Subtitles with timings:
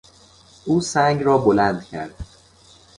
[0.65, 2.13] او سنگ را بلند کرد.